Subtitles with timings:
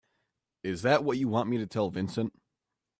[0.63, 2.33] Is that what you want me to tell Vincent?